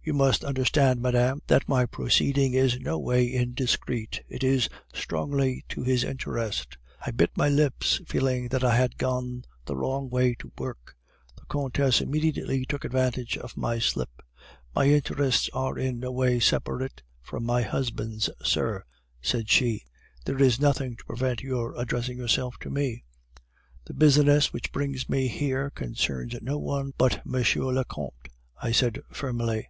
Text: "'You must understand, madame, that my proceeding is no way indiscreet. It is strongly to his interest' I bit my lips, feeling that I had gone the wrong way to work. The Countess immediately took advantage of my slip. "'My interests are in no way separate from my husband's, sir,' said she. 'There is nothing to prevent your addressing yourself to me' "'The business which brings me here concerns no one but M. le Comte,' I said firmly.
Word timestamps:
"'You 0.00 0.14
must 0.14 0.42
understand, 0.42 1.02
madame, 1.02 1.42
that 1.48 1.68
my 1.68 1.84
proceeding 1.84 2.54
is 2.54 2.80
no 2.80 2.98
way 2.98 3.30
indiscreet. 3.30 4.22
It 4.26 4.42
is 4.42 4.70
strongly 4.94 5.66
to 5.68 5.82
his 5.82 6.02
interest' 6.02 6.78
I 7.06 7.10
bit 7.10 7.36
my 7.36 7.50
lips, 7.50 8.00
feeling 8.06 8.48
that 8.48 8.64
I 8.64 8.74
had 8.74 8.96
gone 8.96 9.44
the 9.66 9.76
wrong 9.76 10.08
way 10.08 10.34
to 10.38 10.50
work. 10.56 10.96
The 11.36 11.44
Countess 11.50 12.00
immediately 12.00 12.64
took 12.64 12.86
advantage 12.86 13.36
of 13.36 13.54
my 13.58 13.78
slip. 13.78 14.22
"'My 14.74 14.86
interests 14.86 15.50
are 15.52 15.78
in 15.78 16.00
no 16.00 16.10
way 16.10 16.40
separate 16.40 17.02
from 17.20 17.44
my 17.44 17.60
husband's, 17.60 18.30
sir,' 18.42 18.84
said 19.20 19.50
she. 19.50 19.84
'There 20.24 20.40
is 20.40 20.58
nothing 20.58 20.96
to 20.96 21.04
prevent 21.04 21.42
your 21.42 21.78
addressing 21.78 22.16
yourself 22.16 22.56
to 22.60 22.70
me' 22.70 23.04
"'The 23.84 23.92
business 23.92 24.54
which 24.54 24.72
brings 24.72 25.10
me 25.10 25.28
here 25.28 25.68
concerns 25.68 26.34
no 26.40 26.56
one 26.56 26.94
but 26.96 27.18
M. 27.26 27.32
le 27.34 27.84
Comte,' 27.84 28.28
I 28.62 28.72
said 28.72 29.02
firmly. 29.12 29.68